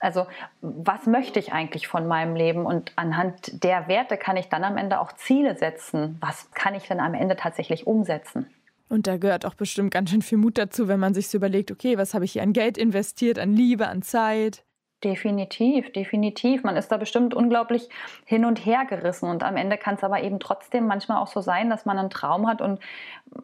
Also 0.00 0.26
was 0.60 1.06
möchte 1.06 1.38
ich 1.38 1.52
eigentlich 1.52 1.88
von 1.88 2.06
meinem 2.06 2.34
Leben? 2.34 2.66
Und 2.66 2.92
anhand 2.96 3.64
der 3.64 3.88
Werte 3.88 4.16
kann 4.16 4.36
ich 4.36 4.48
dann 4.48 4.64
am 4.64 4.76
Ende 4.76 5.00
auch 5.00 5.12
Ziele 5.12 5.56
setzen. 5.56 6.18
Was 6.20 6.50
kann 6.52 6.74
ich 6.74 6.88
denn 6.88 7.00
am 7.00 7.14
Ende 7.14 7.36
tatsächlich 7.36 7.86
umsetzen? 7.86 8.50
Und 8.88 9.06
da 9.06 9.18
gehört 9.18 9.44
auch 9.44 9.54
bestimmt 9.54 9.92
ganz 9.92 10.10
schön 10.10 10.22
viel 10.22 10.38
Mut 10.38 10.56
dazu, 10.56 10.88
wenn 10.88 11.00
man 11.00 11.14
sich 11.14 11.28
so 11.28 11.36
überlegt, 11.36 11.70
okay, 11.70 11.98
was 11.98 12.14
habe 12.14 12.24
ich 12.24 12.32
hier 12.32 12.42
an 12.42 12.52
Geld 12.52 12.78
investiert, 12.78 13.38
an 13.38 13.52
Liebe, 13.52 13.86
an 13.86 14.02
Zeit? 14.02 14.64
Definitiv, 15.04 15.92
definitiv. 15.92 16.64
Man 16.64 16.76
ist 16.76 16.90
da 16.90 16.96
bestimmt 16.96 17.32
unglaublich 17.32 17.88
hin 18.24 18.44
und 18.44 18.66
her 18.66 18.84
gerissen 18.84 19.30
und 19.30 19.44
am 19.44 19.56
Ende 19.56 19.78
kann 19.78 19.94
es 19.94 20.02
aber 20.02 20.22
eben 20.24 20.40
trotzdem 20.40 20.88
manchmal 20.88 21.18
auch 21.22 21.28
so 21.28 21.40
sein, 21.40 21.70
dass 21.70 21.86
man 21.86 21.98
einen 22.00 22.10
Traum 22.10 22.48
hat 22.48 22.60
und 22.60 22.80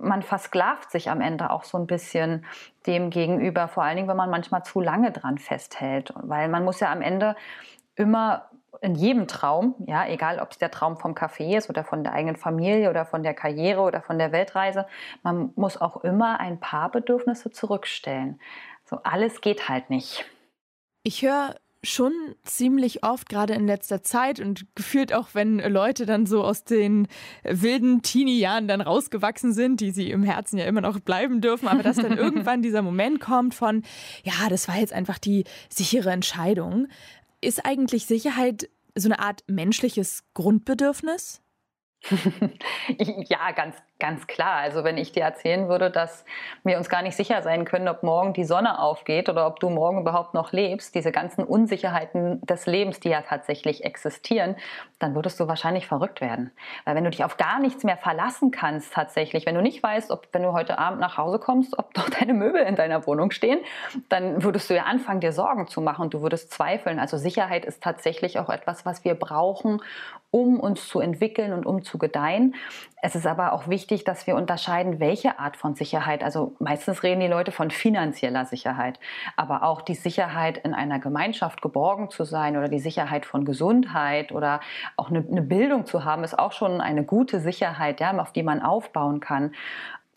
man 0.01 0.23
versklavt 0.23 0.91
sich 0.91 1.11
am 1.11 1.21
Ende 1.21 1.51
auch 1.51 1.63
so 1.63 1.79
ein 1.79 1.87
bisschen 1.87 2.45
dem 2.89 3.11
gegenüber, 3.11 3.69
vor 3.69 3.85
allen 3.85 3.95
Dingen, 3.95 4.09
wenn 4.09 4.17
man 4.17 4.31
manchmal 4.31 4.65
zu 4.65 4.81
lange 4.81 5.13
dran 5.13 5.39
festhält, 5.39 6.13
weil 6.17 6.49
man 6.49 6.65
muss 6.65 6.81
ja 6.81 6.91
am 6.91 7.01
Ende 7.01 7.37
immer 7.95 8.51
in 8.81 8.97
jedem 8.97 9.29
Traum, 9.29 9.77
ja, 9.87 10.09
egal 10.09 10.41
ob 10.41 10.51
es 10.51 10.59
der 10.59 10.73
Traum 10.73 10.97
vom 10.97 11.15
Café 11.15 11.57
ist 11.57 11.71
oder 11.71 11.85
von 11.85 12.03
der 12.03 12.15
eigenen 12.15 12.35
Familie 12.35 12.91
oder 12.91 13.07
von 13.07 13.23
der 13.23 13.33
Karriere 13.33 13.83
oder 13.83 14.03
von 14.03 14.19
der 14.19 14.33
Weltreise, 14.33 14.87
man 15.23 15.53
muss 15.55 15.81
auch 15.81 16.03
immer 16.03 16.41
ein 16.41 16.59
paar 16.59 16.91
Bedürfnisse 16.91 17.53
zurückstellen. 17.53 18.41
So 18.85 18.99
alles 19.05 19.41
geht 19.41 19.69
halt 19.69 19.89
nicht. 19.89 20.27
Ich 21.07 21.21
höre 21.21 21.55
schon 21.83 22.13
ziemlich 22.45 23.05
oft, 23.05 23.29
gerade 23.29 23.53
in 23.53 23.67
letzter 23.67 24.03
Zeit 24.03 24.41
und 24.41 24.67
gefühlt 24.75 25.13
auch, 25.13 25.29
wenn 25.35 25.59
Leute 25.59 26.07
dann 26.07 26.25
so 26.25 26.43
aus 26.43 26.65
den 26.65 27.09
wilden 27.43 28.01
Teenie-Jahren 28.01 28.67
dann 28.67 28.81
rausgewachsen 28.81 29.53
sind, 29.53 29.81
die 29.81 29.91
sie 29.91 30.11
im 30.11 30.23
Herzen 30.23 30.57
ja 30.57 30.65
immer 30.65 30.81
noch 30.81 30.99
bleiben 31.01 31.43
dürfen, 31.43 31.69
aber 31.69 31.83
dass 31.83 31.97
dann 31.97 32.17
irgendwann 32.17 32.63
dieser 32.63 32.81
Moment 32.81 33.21
kommt 33.21 33.55
von, 33.55 33.83
ja, 34.23 34.49
das 34.49 34.67
war 34.67 34.79
jetzt 34.79 34.95
einfach 34.95 35.19
die 35.19 35.45
sichere 35.69 36.11
Entscheidung. 36.11 36.89
Ist 37.43 37.67
eigentlich 37.67 38.07
Sicherheit 38.07 38.71
so 38.95 39.09
eine 39.09 39.19
Art 39.19 39.45
menschliches 39.47 40.25
Grundbedürfnis? 40.33 41.43
ja, 42.99 43.51
ganz, 43.53 43.77
ganz 43.99 44.27
klar. 44.27 44.57
Also 44.57 44.85
wenn 44.85 44.99
ich 44.99 45.13
dir 45.13 45.23
erzählen 45.23 45.69
würde, 45.69 45.91
dass 45.91 46.25
wir 46.63 46.77
uns 46.77 46.89
gar 46.89 47.03
nicht 47.03 47.17
sicher 47.17 47.43
sein 47.43 47.65
können, 47.65 47.89
ob 47.89 48.03
morgen 48.03 48.33
die 48.33 48.45
Sonne 48.45 48.79
aufgeht 48.79 49.29
oder 49.29 49.47
ob 49.47 49.61
du 49.61 49.71
morgen 49.71 50.01
überhaupt 50.01 50.35
noch 50.35 50.53
lebst, 50.53 50.95
diese 50.95 51.13
ganzen 51.13 51.45
Unsicherheiten 51.45 52.41
des 52.43 52.67
Lebens, 52.67 53.01
die 53.01 53.09
ja 53.09 53.23
tatsächlich 53.23 53.85
existieren, 53.85 54.57
dann 54.99 55.15
würdest 55.15 55.41
du 55.41 55.49
wahrscheinlich 55.49 55.87
verrückt 55.87 56.21
werden. 56.21 56.51
Weil 56.85 56.95
wenn 56.95 57.05
du 57.05 57.11
dich 57.11 57.25
auf 57.25 57.37
gar 57.37 57.59
nichts 57.59 57.85
mehr 57.85 57.97
verlassen 57.97 58.51
kannst 58.51 58.93
tatsächlich, 58.93 59.47
wenn 59.47 59.55
du 59.55 59.63
nicht 59.63 59.83
weißt, 59.83 60.11
ob 60.11 60.29
wenn 60.33 60.43
du 60.43 60.53
heute 60.53 60.79
Abend 60.79 61.01
nach 61.01 61.17
Hause 61.17 61.39
kommst, 61.39 61.79
ob 61.79 61.95
doch 61.95 62.09
deine 62.21 62.35
Möbel 62.35 62.63
in 62.63 62.77
deiner 62.77 63.07
Wohnung 63.07 63.31
stehen, 63.31 63.61
dann 64.09 64.43
würdest 64.43 64.69
du 64.69 64.75
ja 64.75 64.85
anfangen, 64.85 65.21
dir 65.21 65.33
Sorgen 65.33 65.69
zu 65.69 65.81
machen 65.81 66.03
und 66.03 66.15
du 66.15 66.23
würdest 66.23 66.53
zweifeln. 66.53 66.99
Also 66.99 67.17
Sicherheit 67.17 67.65
ist 67.65 67.83
tatsächlich 67.83 68.39
auch 68.39 68.51
etwas, 68.51 68.85
was 68.85 69.05
wir 69.05 69.15
brauchen, 69.15 69.81
um 70.35 70.59
uns 70.59 70.89
zu 70.89 70.99
entwickeln 70.99 71.53
und 71.53 71.65
um 71.65 71.85
zu 71.85 71.97
gedeihen. 71.97 72.57
Es 73.01 73.15
ist 73.15 73.25
aber 73.25 73.53
auch 73.53 73.69
wichtig, 73.69 74.03
dass 74.03 74.27
wir 74.27 74.35
unterscheiden, 74.35 74.99
welche 74.99 75.39
Art 75.39 75.57
von 75.57 75.77
Sicherheit. 75.77 76.25
Also 76.25 76.57
meistens 76.59 77.05
reden 77.05 77.21
die 77.21 77.29
Leute 77.29 77.53
von 77.53 77.71
finanzieller 77.71 78.45
Sicherheit, 78.45 78.99
aber 79.37 79.63
auch 79.63 79.81
die 79.81 79.95
Sicherheit 79.95 80.59
in 80.59 80.75
einer 80.75 80.99
Gemeinschaft 80.99 81.63
geborgen 81.63 82.11
zu 82.11 82.25
sein 82.25 82.57
oder 82.57 82.69
die 82.69 82.81
Sicherheit 82.81 83.27
von 83.27 83.45
Gesundheit 83.45 84.33
oder 84.33 84.59
auch 84.97 85.09
eine, 85.09 85.25
eine 85.25 85.43
Bildung 85.43 85.87
zu 85.87 86.05
haben, 86.05 86.25
ist 86.25 86.37
auch 86.37 86.51
schon 86.51 86.81
eine 86.81 87.05
gute 87.05 87.39
Sicherheit, 87.39 88.01
ja, 88.01 88.19
auf 88.19 88.33
die 88.33 88.43
man 88.43 88.61
aufbauen 88.61 89.21
kann. 89.21 89.55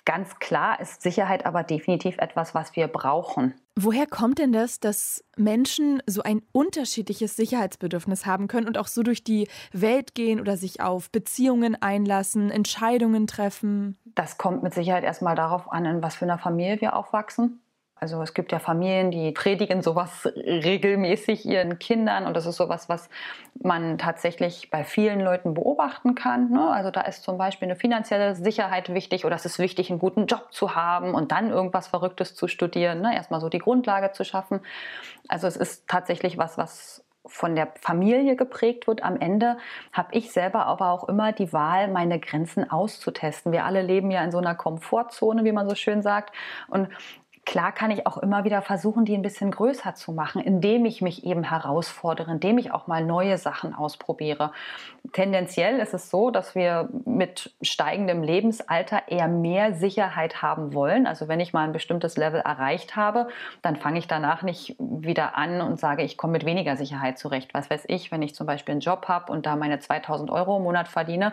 Ganz 0.04 0.40
klar 0.40 0.80
ist 0.80 1.04
Sicherheit 1.04 1.46
aber 1.46 1.62
definitiv 1.62 2.18
etwas, 2.18 2.56
was 2.56 2.76
wir 2.76 2.88
brauchen. 2.88 3.54
Woher 3.80 4.08
kommt 4.08 4.40
denn 4.40 4.54
das, 4.54 4.80
dass 4.80 5.24
Menschen 5.36 6.02
so 6.08 6.24
ein 6.24 6.42
unterschiedliches 6.52 7.36
Sicherheitsbedürfnis 7.36 8.26
haben 8.26 8.48
können 8.48 8.66
und 8.66 8.76
auch 8.76 8.88
so 8.88 9.04
durch 9.04 9.24
die 9.24 9.48
Welt 9.72 10.16
gehen 10.16 10.40
oder 10.40 10.58
sich 10.58 10.82
auf 10.82 11.12
Beziehungen 11.12 11.80
einlassen, 11.80 12.50
Entscheidungen 12.50 13.28
treffen? 13.28 14.00
Das 14.04 14.40
kommt 14.40 14.64
mit 14.64 14.74
Sicherheit 14.74 15.04
erstmal 15.04 15.36
darauf 15.36 15.72
an, 15.72 15.86
in 15.86 16.02
was 16.02 16.16
für 16.16 16.26
einer 16.26 16.40
Familie 16.40 16.82
wir 16.82 16.96
aufwachsen. 16.96 17.60
Also 18.00 18.22
es 18.22 18.34
gibt 18.34 18.52
ja 18.52 18.60
Familien, 18.60 19.12
die 19.12 19.32
predigen 19.32 19.82
sowas 19.82 20.26
regelmäßig 20.36 21.46
ihren 21.46 21.80
Kindern 21.80 22.28
und 22.28 22.36
das 22.36 22.46
ist 22.46 22.58
sowas, 22.58 22.90
was 22.90 23.10
man 23.60 23.98
tatsächlich 23.98 24.70
bei 24.70 24.84
vielen 24.84 25.20
Leuten 25.20 25.54
beobachten 25.54 26.14
kann. 26.14 26.52
Ne? 26.52 26.70
Also 26.70 26.92
da 26.92 27.02
ist 27.02 27.24
zum 27.24 27.38
Beispiel 27.38 27.68
eine 27.68 27.76
finanzielle 27.76 28.36
Sicherheit 28.36 28.94
wichtig 28.94 29.26
oder 29.26 29.36
es 29.36 29.46
ist 29.46 29.58
wichtig, 29.58 29.90
einen 29.90 30.00
guten 30.00 30.28
Job 30.28 30.48
zu 30.52 30.76
haben 30.76 31.16
und 31.16 31.32
dann 31.32 31.50
irgendwas 31.50 31.88
Verrücktes 31.88 32.36
zu 32.36 32.48
studieren, 32.48 33.02
ne? 33.02 33.16
erstmal 33.16 33.42
so 33.42 33.50
die 33.50 33.60
Grundlage 33.60 34.12
zu 34.12 34.24
schaffen. 34.24 34.62
Also 35.28 35.48
es 35.48 35.58
ist 35.58 35.88
tatsächlich 35.88 36.38
was, 36.38 36.58
was 36.58 37.04
von 37.28 37.56
der 37.56 37.68
Familie 37.80 38.36
geprägt 38.36 38.88
wird. 38.88 39.04
Am 39.04 39.20
Ende 39.20 39.58
habe 39.92 40.10
ich 40.14 40.32
selber 40.32 40.66
aber 40.66 40.92
auch 40.92 41.08
immer 41.08 41.34
die 41.34 41.52
Wahl, 41.54 41.88
meine 41.90 42.20
Grenzen 42.20 42.70
auszutesten. 42.70 43.52
Wir 43.52 43.66
alle 43.66 43.82
leben 43.82 44.12
ja 44.12 44.24
in 44.24 44.32
so 44.32 44.38
einer 44.38 44.56
Komfortzone, 44.56 45.44
wie 45.44 45.52
man 45.52 45.68
so 45.68 45.76
schön 45.76 46.02
sagt. 46.02 46.34
Und 46.70 46.90
Klar 47.48 47.72
kann 47.72 47.92
ich 47.92 48.06
auch 48.06 48.18
immer 48.18 48.44
wieder 48.44 48.62
versuchen, 48.62 49.06
die 49.06 49.16
ein 49.16 49.22
bisschen 49.22 49.52
größer 49.52 49.96
zu 49.96 50.12
machen, 50.12 50.42
indem 50.42 50.84
ich 50.84 51.02
mich 51.02 51.26
eben 51.26 51.44
herausfordere, 51.44 52.30
indem 52.30 52.58
ich 52.58 52.74
auch 52.74 52.88
mal 52.88 53.06
neue 53.06 53.38
Sachen 53.38 53.74
ausprobiere. 53.74 54.52
Tendenziell 55.14 55.80
ist 55.80 55.94
es 55.94 56.10
so, 56.10 56.30
dass 56.30 56.56
wir 56.56 56.90
mit 57.06 57.56
steigendem 57.62 58.22
Lebensalter 58.22 59.04
eher 59.08 59.30
mehr 59.30 59.74
Sicherheit 59.74 60.42
haben 60.42 60.74
wollen. 60.74 61.08
Also 61.08 61.30
wenn 61.30 61.40
ich 61.40 61.54
mal 61.54 61.64
ein 61.64 61.72
bestimmtes 61.72 62.18
Level 62.18 62.42
erreicht 62.42 62.98
habe, 62.98 63.30
dann 63.62 63.78
fange 63.78 64.00
ich 64.00 64.08
danach 64.08 64.42
nicht 64.42 64.76
wieder 64.80 65.38
an 65.38 65.62
und 65.62 65.80
sage, 65.80 66.04
ich 66.04 66.18
komme 66.18 66.34
mit 66.34 66.46
weniger 66.46 66.76
Sicherheit 66.76 67.18
zurecht. 67.18 67.54
Was 67.54 67.70
weiß 67.70 67.86
ich, 67.88 68.12
wenn 68.12 68.24
ich 68.24 68.36
zum 68.36 68.46
Beispiel 68.46 68.74
einen 68.74 68.82
Job 68.82 69.08
habe 69.08 69.32
und 69.32 69.46
da 69.46 69.56
meine 69.56 69.80
2000 69.80 70.30
Euro 70.32 70.58
im 70.58 70.64
Monat 70.64 70.90
verdiene, 70.90 71.32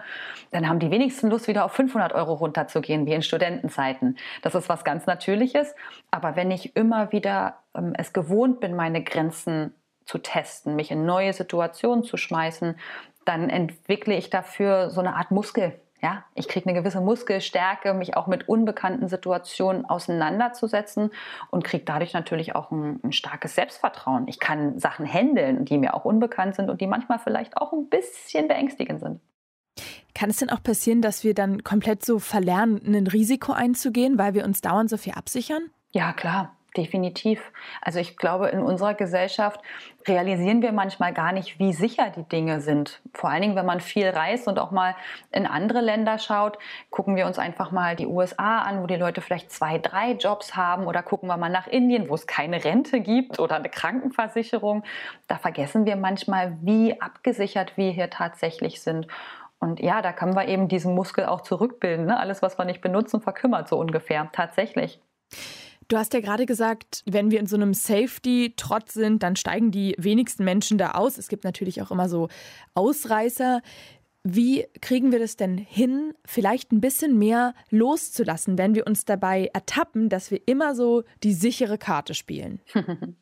dann 0.52 0.68
haben 0.68 0.78
die 0.78 0.92
wenigsten 0.92 1.28
Lust, 1.28 1.48
wieder 1.48 1.64
auf 1.64 1.72
500 1.72 2.12
Euro 2.12 2.34
runterzugehen, 2.34 3.04
wie 3.04 3.14
in 3.14 3.22
Studentenzeiten. 3.22 4.16
Das 4.42 4.54
ist 4.54 4.68
was 4.68 4.84
ganz 4.84 5.06
Natürliches. 5.06 5.74
Aber 6.14 6.36
wenn 6.36 6.52
ich 6.52 6.76
immer 6.76 7.10
wieder 7.10 7.58
ähm, 7.74 7.92
es 7.98 8.12
gewohnt 8.12 8.60
bin, 8.60 8.76
meine 8.76 9.02
Grenzen 9.02 9.74
zu 10.04 10.18
testen, 10.18 10.76
mich 10.76 10.92
in 10.92 11.04
neue 11.04 11.32
Situationen 11.32 12.04
zu 12.04 12.16
schmeißen, 12.16 12.76
dann 13.24 13.50
entwickle 13.50 14.14
ich 14.14 14.30
dafür 14.30 14.90
so 14.90 15.00
eine 15.00 15.16
Art 15.16 15.32
Muskel. 15.32 15.74
Ja, 16.00 16.22
ich 16.36 16.46
kriege 16.46 16.68
eine 16.68 16.78
gewisse 16.78 17.00
Muskelstärke, 17.00 17.94
mich 17.94 18.16
auch 18.16 18.28
mit 18.28 18.48
unbekannten 18.48 19.08
Situationen 19.08 19.86
auseinanderzusetzen 19.86 21.10
und 21.50 21.64
kriege 21.64 21.84
dadurch 21.84 22.12
natürlich 22.12 22.54
auch 22.54 22.70
ein, 22.70 23.00
ein, 23.02 23.10
starkes 23.10 23.56
Selbstvertrauen. 23.56 24.28
Ich 24.28 24.38
kann 24.38 24.78
Sachen 24.78 25.12
handeln, 25.12 25.64
die 25.64 25.78
mir 25.78 25.94
auch 25.94 26.04
unbekannt 26.04 26.54
sind 26.54 26.70
und 26.70 26.80
die 26.80 26.86
manchmal 26.86 27.18
vielleicht 27.18 27.56
auch 27.56 27.72
ein 27.72 27.88
bisschen 27.88 28.46
beängstigend 28.46 29.00
sind. 29.00 29.20
Kann 30.14 30.30
es 30.30 30.36
denn 30.36 30.50
auch 30.50 30.62
passieren, 30.62 31.02
dass 31.02 31.24
wir 31.24 31.34
dann 31.34 31.64
komplett 31.64 32.04
so 32.04 32.20
verlernen, 32.20 32.82
ein 32.86 33.08
Risiko 33.08 33.52
einzugehen, 33.52 34.16
weil 34.16 34.34
wir 34.34 34.44
uns 34.44 34.60
dauernd 34.60 34.90
so 34.90 34.96
viel 34.96 35.14
absichern? 35.14 35.70
Ja, 35.94 36.12
klar, 36.12 36.56
definitiv. 36.76 37.52
Also 37.80 38.00
ich 38.00 38.16
glaube, 38.16 38.48
in 38.48 38.58
unserer 38.58 38.94
Gesellschaft 38.94 39.60
realisieren 40.08 40.60
wir 40.60 40.72
manchmal 40.72 41.14
gar 41.14 41.30
nicht, 41.30 41.60
wie 41.60 41.72
sicher 41.72 42.10
die 42.10 42.24
Dinge 42.24 42.60
sind. 42.60 43.00
Vor 43.12 43.30
allen 43.30 43.42
Dingen, 43.42 43.54
wenn 43.54 43.64
man 43.64 43.78
viel 43.78 44.08
reist 44.08 44.48
und 44.48 44.58
auch 44.58 44.72
mal 44.72 44.96
in 45.30 45.46
andere 45.46 45.80
Länder 45.80 46.18
schaut, 46.18 46.58
gucken 46.90 47.14
wir 47.14 47.26
uns 47.26 47.38
einfach 47.38 47.70
mal 47.70 47.94
die 47.94 48.08
USA 48.08 48.62
an, 48.62 48.82
wo 48.82 48.88
die 48.88 48.96
Leute 48.96 49.20
vielleicht 49.20 49.52
zwei, 49.52 49.78
drei 49.78 50.14
Jobs 50.14 50.56
haben 50.56 50.88
oder 50.88 51.04
gucken 51.04 51.28
wir 51.28 51.36
mal 51.36 51.48
nach 51.48 51.68
Indien, 51.68 52.08
wo 52.08 52.16
es 52.16 52.26
keine 52.26 52.64
Rente 52.64 52.98
gibt 52.98 53.38
oder 53.38 53.54
eine 53.54 53.68
Krankenversicherung. 53.68 54.82
Da 55.28 55.38
vergessen 55.38 55.86
wir 55.86 55.94
manchmal, 55.94 56.58
wie 56.60 57.00
abgesichert 57.00 57.76
wir 57.76 57.92
hier 57.92 58.10
tatsächlich 58.10 58.82
sind. 58.82 59.06
Und 59.60 59.78
ja, 59.78 60.02
da 60.02 60.12
können 60.12 60.34
wir 60.34 60.48
eben 60.48 60.66
diesen 60.66 60.96
Muskel 60.96 61.26
auch 61.26 61.42
zurückbilden. 61.42 62.06
Ne? 62.06 62.18
Alles, 62.18 62.42
was 62.42 62.58
wir 62.58 62.64
nicht 62.64 62.80
benutzen, 62.80 63.20
verkümmert 63.20 63.68
so 63.68 63.78
ungefähr. 63.78 64.28
Tatsächlich. 64.32 65.00
Du 65.88 65.96
hast 65.96 66.14
ja 66.14 66.20
gerade 66.20 66.46
gesagt, 66.46 67.02
wenn 67.06 67.30
wir 67.30 67.40
in 67.40 67.46
so 67.46 67.56
einem 67.56 67.74
Safety-Trotz 67.74 68.94
sind, 68.94 69.22
dann 69.22 69.36
steigen 69.36 69.70
die 69.70 69.94
wenigsten 69.98 70.44
Menschen 70.44 70.78
da 70.78 70.92
aus. 70.92 71.18
Es 71.18 71.28
gibt 71.28 71.44
natürlich 71.44 71.82
auch 71.82 71.90
immer 71.90 72.08
so 72.08 72.28
Ausreißer. 72.74 73.60
Wie 74.26 74.66
kriegen 74.80 75.12
wir 75.12 75.18
das 75.18 75.36
denn 75.36 75.58
hin, 75.58 76.14
vielleicht 76.24 76.72
ein 76.72 76.80
bisschen 76.80 77.18
mehr 77.18 77.54
loszulassen, 77.70 78.56
wenn 78.56 78.74
wir 78.74 78.86
uns 78.86 79.04
dabei 79.04 79.50
ertappen, 79.52 80.08
dass 80.08 80.30
wir 80.30 80.40
immer 80.46 80.74
so 80.74 81.04
die 81.22 81.34
sichere 81.34 81.76
Karte 81.76 82.14
spielen? 82.14 82.60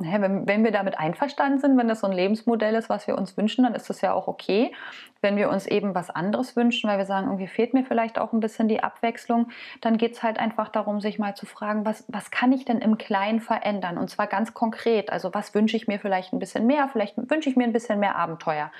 Naja, 0.00 0.20
wenn, 0.20 0.46
wenn 0.46 0.62
wir 0.62 0.70
damit 0.70 0.96
einverstanden 0.96 1.58
sind, 1.58 1.76
wenn 1.76 1.88
das 1.88 2.00
so 2.00 2.06
ein 2.06 2.12
Lebensmodell 2.12 2.76
ist, 2.76 2.88
was 2.88 3.08
wir 3.08 3.18
uns 3.18 3.36
wünschen, 3.36 3.64
dann 3.64 3.74
ist 3.74 3.90
das 3.90 4.00
ja 4.00 4.12
auch 4.12 4.28
okay. 4.28 4.72
Wenn 5.20 5.36
wir 5.36 5.50
uns 5.50 5.66
eben 5.66 5.92
was 5.92 6.08
anderes 6.08 6.54
wünschen, 6.54 6.88
weil 6.88 6.98
wir 6.98 7.04
sagen, 7.04 7.26
irgendwie 7.26 7.48
fehlt 7.48 7.74
mir 7.74 7.84
vielleicht 7.84 8.16
auch 8.16 8.32
ein 8.32 8.38
bisschen 8.38 8.68
die 8.68 8.80
Abwechslung, 8.80 9.48
dann 9.80 9.98
geht 9.98 10.12
es 10.12 10.22
halt 10.22 10.38
einfach 10.38 10.68
darum, 10.68 11.00
sich 11.00 11.18
mal 11.18 11.34
zu 11.34 11.46
fragen, 11.46 11.84
was, 11.84 12.04
was 12.06 12.30
kann 12.30 12.52
ich 12.52 12.64
denn 12.64 12.78
im 12.78 12.96
Kleinen 12.96 13.40
verändern? 13.40 13.98
Und 13.98 14.08
zwar 14.08 14.28
ganz 14.28 14.54
konkret. 14.54 15.10
Also 15.10 15.34
was 15.34 15.52
wünsche 15.52 15.76
ich 15.76 15.88
mir 15.88 15.98
vielleicht 15.98 16.32
ein 16.32 16.38
bisschen 16.38 16.66
mehr? 16.66 16.88
Vielleicht 16.88 17.16
wünsche 17.16 17.50
ich 17.50 17.56
mir 17.56 17.64
ein 17.64 17.72
bisschen 17.72 17.98
mehr 17.98 18.14
Abenteuer. 18.14 18.70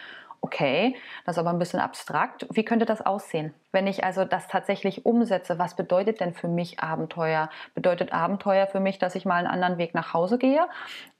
Okay, 0.40 0.97
das 1.26 1.37
ist 1.37 1.40
aber 1.40 1.50
ein 1.50 1.59
bisschen 1.59 1.80
abstrakt. 1.80 2.47
Wie 2.50 2.64
könnte 2.64 2.87
das 2.87 3.04
aussehen? 3.04 3.54
Wenn 3.73 3.87
ich 3.87 4.04
also 4.04 4.25
das 4.25 4.47
tatsächlich 4.47 5.04
umsetze, 5.04 5.59
was 5.59 5.75
bedeutet 5.75 6.21
denn 6.21 6.33
für 6.33 6.49
mich 6.49 6.80
Abenteuer? 6.80 7.50
Bedeutet 7.75 8.12
Abenteuer 8.12 8.66
für 8.66 8.80
mich, 8.80 8.99
dass 8.99 9.14
ich 9.16 9.25
mal 9.25 9.38
einen 9.38 9.47
anderen 9.49 9.78
Weg 9.78 9.95
nach 9.95 10.14
Hause 10.14 10.38
gehe? 10.38 10.66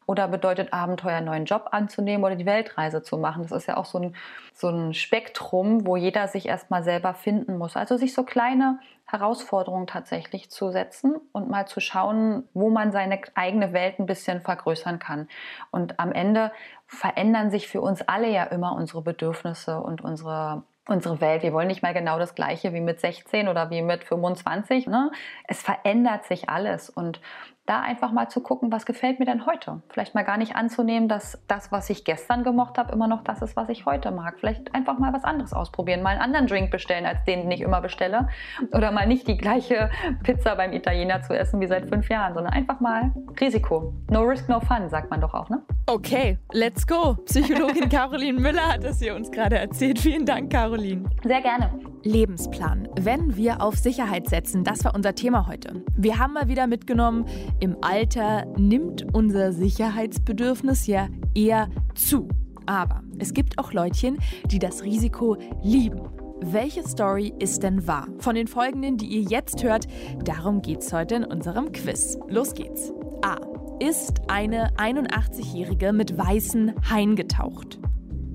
Oder 0.09 0.27
bedeutet 0.27 0.73
Abenteuer, 0.73 1.17
einen 1.17 1.27
neuen 1.27 1.45
Job 1.45 1.69
anzunehmen 1.71 2.25
oder 2.25 2.35
die 2.35 2.47
Weltreise 2.47 3.03
zu 3.03 3.19
machen? 3.19 3.43
Das 3.43 3.53
ist 3.53 3.67
ja 3.69 3.77
auch 3.77 3.85
so 3.85 3.99
ein, 3.99 4.17
so 4.55 4.69
ein 4.71 4.95
Spektrum, 4.95 5.87
wo 5.87 5.97
jeder 5.97 6.29
sich 6.29 6.49
erstmal 6.49 6.83
selber 6.83 7.13
finden 7.13 7.59
muss. 7.59 7.77
Also 7.77 7.99
sich 7.99 8.15
so 8.15 8.23
kleine 8.23 8.79
Herausforderungen 9.05 9.87
tatsächlich 9.87 10.51
zu 10.51 10.71
setzen 10.71 11.17
und 11.33 11.51
mal 11.51 11.67
zu 11.67 11.81
schauen, 11.81 12.49
wo 12.55 12.71
man 12.71 12.91
seine 12.91 13.21
eigene 13.35 13.75
Welt 13.75 13.99
ein 13.99 14.07
bisschen 14.07 14.41
vergrößern 14.41 14.99
kann. 14.99 15.29
Und 15.73 16.01
am 16.01 16.11
Ende 16.13 16.53
verändern 16.87 17.51
sich 17.51 17.69
für 17.69 17.83
uns 17.83 18.01
alle 18.01 18.31
ja 18.31 18.45
immer 18.45 18.73
unsere 18.77 19.03
Bedürfnisse 19.03 19.79
und 19.79 20.01
unsere 20.01 20.63
unsere 20.89 21.21
Welt. 21.21 21.43
Wir 21.43 21.53
wollen 21.53 21.69
nicht 21.69 21.83
mal 21.83 21.93
genau 21.93 22.19
das 22.19 22.35
Gleiche 22.35 22.73
wie 22.73 22.81
mit 22.81 22.99
16 22.99 23.49
oder 23.49 23.69
wie 23.69 23.83
mit 23.83 24.05
25. 24.05 24.87
Ne? 24.87 25.11
Es 25.47 25.61
verändert 25.61 26.25
sich 26.25 26.49
alles 26.49 26.89
und 26.89 27.21
da 27.69 27.81
einfach 27.81 28.13
mal 28.13 28.29
zu 28.29 28.41
gucken, 28.41 28.73
was 28.73 28.87
gefällt 28.87 29.19
mir 29.19 29.27
denn 29.27 29.47
heute. 29.47 29.83
Vielleicht 29.91 30.15
mal 30.15 30.25
gar 30.25 30.39
nicht 30.39 30.57
anzunehmen, 30.57 31.09
dass 31.09 31.43
das, 31.49 31.71
was 31.71 31.91
ich 31.91 32.05
gestern 32.05 32.45
gemocht 32.45 32.79
habe, 32.79 32.93
immer 32.93 33.07
noch 33.07 33.23
das 33.23 33.43
ist, 33.43 33.57
was 33.57 33.69
ich 33.69 33.87
heute 33.87 34.11
mag. 34.11 34.37
Vielleicht 34.39 34.75
einfach 34.75 34.99
mal 34.99 35.13
was 35.13 35.25
anderes 35.25 35.53
ausprobieren, 35.53 36.03
mal 36.03 36.11
einen 36.11 36.21
anderen 36.21 36.47
Drink 36.47 36.71
bestellen, 36.71 37.05
als 37.05 37.23
den, 37.25 37.43
den 37.43 37.51
ich 37.51 37.61
immer 37.61 37.81
bestelle. 37.81 38.29
Oder 38.73 38.91
mal 38.91 39.07
nicht 39.07 39.29
die 39.29 39.37
gleiche 39.37 39.91
Pizza 40.23 40.55
beim 40.55 40.73
Italiener 40.73 41.23
zu 41.23 41.39
essen 41.39 41.61
wie 41.61 41.67
seit 41.67 41.89
fünf 41.89 42.09
Jahren, 42.09 42.35
sondern 42.35 42.53
einfach 42.53 42.81
mal 42.81 43.13
Risiko. 43.41 43.93
No 44.11 44.23
risk, 44.23 44.49
no 44.49 44.61
fun, 44.61 44.89
sagt 44.89 45.11
man 45.11 45.21
doch 45.21 45.35
auch, 45.35 45.49
ne? 45.49 45.63
Okay, 45.87 46.39
let's 46.53 46.87
go. 46.87 47.15
Psychologin 47.27 47.89
Caroline 47.91 48.41
Müller 48.41 48.75
hat 48.75 48.85
es 48.85 49.01
hier 49.01 49.15
uns 49.15 49.31
gerade 49.31 49.59
erzählt. 49.59 49.99
Vielen 49.99 50.25
Dank, 50.25 50.51
Caroline. 50.51 51.09
Sehr 51.25 51.41
gerne. 51.43 51.71
Lebensplan. 52.03 52.89
Wenn 53.01 53.37
wir 53.37 53.63
auf 53.63 53.77
Sicherheit 53.77 54.29
setzen, 54.29 54.65
das 54.65 54.85
war 54.85 54.95
unser 54.95 55.15
Thema 55.15 55.47
heute. 55.47 55.85
Wir 55.97 56.19
haben 56.19 56.35
mal 56.35 56.49
wieder 56.49 56.67
mitgenommen, 56.67 57.27
im 57.61 57.77
Alter 57.81 58.47
nimmt 58.57 59.07
unser 59.15 59.53
Sicherheitsbedürfnis 59.53 60.87
ja 60.87 61.09
eher 61.35 61.69
zu. 61.95 62.29
Aber 62.67 63.03
es 63.19 63.33
gibt 63.33 63.59
auch 63.59 63.73
Leutchen, 63.73 64.19
die 64.51 64.59
das 64.59 64.83
Risiko 64.83 65.37
lieben. 65.63 66.01
welche 66.41 66.87
Story 66.87 67.33
ist 67.41 67.63
denn 67.63 67.87
wahr? 67.87 68.07
Von 68.19 68.37
den 68.37 68.47
folgenden, 68.47 68.97
die 68.97 69.07
ihr 69.07 69.23
jetzt 69.23 69.65
hört, 69.65 69.87
darum 70.25 70.63
geht's 70.63 70.93
heute 70.93 71.17
in 71.17 71.25
unserem 71.25 71.73
Quiz. 71.73 72.17
Los 72.29 72.55
geht's. 72.55 72.93
A. 73.23 73.37
Ist 73.81 74.21
eine 74.29 74.71
81-Jährige 74.77 75.93
mit 75.93 76.17
weißen 76.17 76.75
Haien 76.91 77.17
getaucht? 77.17 77.81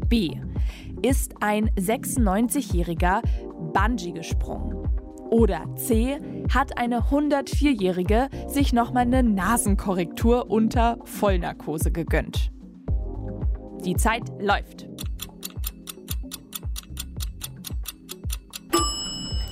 B. 0.09 0.31
Ist 1.01 1.35
ein 1.41 1.69
96-Jähriger 1.71 3.21
Bungee 3.73 4.11
gesprungen? 4.11 4.87
Oder 5.29 5.65
C. 5.75 6.19
Hat 6.53 6.77
eine 6.77 6.99
104-Jährige 6.99 8.29
sich 8.47 8.71
nochmal 8.71 9.03
eine 9.03 9.23
Nasenkorrektur 9.23 10.51
unter 10.51 10.99
Vollnarkose 11.05 11.91
gegönnt? 11.91 12.51
Die 13.83 13.95
Zeit 13.95 14.23
läuft. 14.39 14.87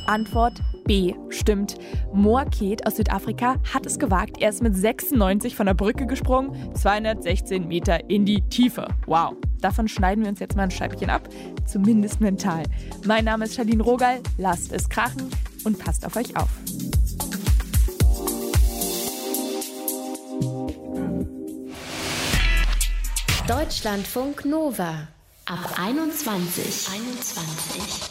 Antwort 0.06 0.62
B 0.84 1.14
stimmt. 1.30 1.76
Moaket 2.14 2.86
aus 2.86 2.96
Südafrika 2.96 3.56
hat 3.74 3.86
es 3.86 4.00
gewagt. 4.00 4.38
Er 4.40 4.50
ist 4.50 4.62
mit 4.62 4.76
96 4.76 5.56
von 5.56 5.66
der 5.66 5.74
Brücke 5.74 6.06
gesprungen, 6.06 6.74
216 6.74 7.68
Meter 7.68 8.10
in 8.10 8.26
die 8.26 8.42
Tiefe. 8.42 8.88
Wow. 9.06 9.36
Davon 9.62 9.88
schneiden 9.88 10.24
wir 10.24 10.30
uns 10.30 10.40
jetzt 10.40 10.56
mal 10.56 10.64
ein 10.64 10.72
Scheibchen 10.72 11.10
ab, 11.10 11.30
zumindest 11.66 12.20
mental. 12.20 12.64
Mein 13.06 13.26
Name 13.26 13.46
ist 13.46 13.56
Charlene 13.56 13.84
Rogal, 13.84 14.20
lasst 14.38 14.74
es 14.74 14.90
krachen 14.90 15.30
und 15.64 15.78
passt 15.78 16.06
auf 16.06 16.16
euch 16.16 16.36
auf. 16.36 16.50
Deutschlandfunk 23.48 24.46
Nova 24.46 25.08
ab 25.46 25.78
21. 25.78 26.88
21. 26.94 28.11